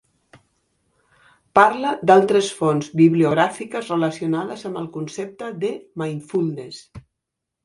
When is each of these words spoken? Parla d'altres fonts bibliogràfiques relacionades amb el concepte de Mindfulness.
Parla 1.59 1.91
d'altres 2.11 2.49
fonts 2.61 2.89
bibliogràfiques 3.01 3.91
relacionades 3.95 4.65
amb 4.71 4.81
el 4.83 4.89
concepte 4.97 5.53
de 5.67 5.71
Mindfulness. 6.05 6.83